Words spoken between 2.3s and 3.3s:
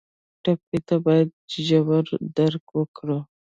درک وکړو.